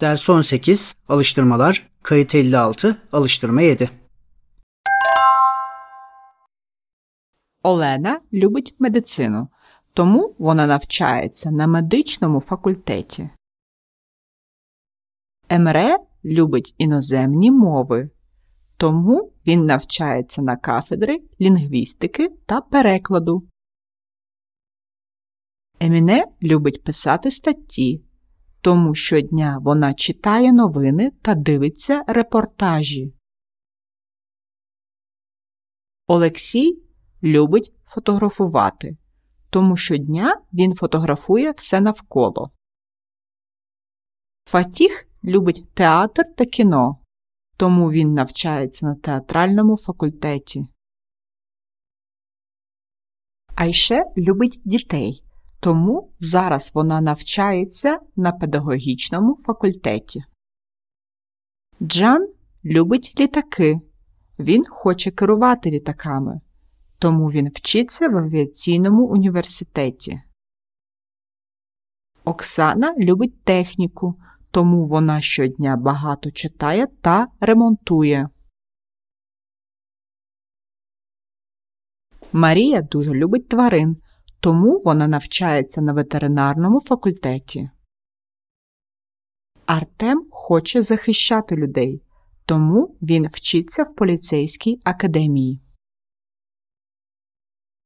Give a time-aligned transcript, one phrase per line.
[0.00, 3.90] Ders 18 Alıştırmalar Kayıt 56 Alıştırma 7
[7.62, 9.48] Олена любить медицину,
[9.94, 13.30] тому вона навчається на медичному факультеті.
[15.48, 18.10] Емре любить іноземні мови,
[18.76, 23.48] тому він навчається на кафедри лінгвістики та перекладу.
[25.80, 28.04] Еміне любить писати статті,
[28.64, 33.14] тому щодня вона читає новини та дивиться репортажі.
[36.06, 36.82] Олексій
[37.22, 38.96] любить фотографувати,
[39.50, 42.50] тому щодня він фотографує все навколо.
[44.44, 46.98] Фатіх любить театр та кіно,
[47.56, 50.66] тому він навчається на театральному факультеті.
[53.54, 55.23] Айше любить дітей,
[55.64, 60.24] тому зараз вона навчається на педагогічному факультеті.
[61.82, 62.28] Джан
[62.64, 63.80] любить літаки.
[64.38, 66.40] Він хоче керувати літаками,
[66.98, 70.20] тому він вчиться в авіаційному університеті.
[72.24, 74.14] Оксана любить техніку,
[74.50, 78.28] тому вона щодня багато читає та ремонтує.
[82.32, 83.96] Марія дуже любить тварин,
[84.44, 87.70] тому вона навчається на ветеринарному факультеті.
[89.66, 92.02] Артем хоче захищати людей,
[92.46, 95.60] тому він вчиться в поліцейській академії.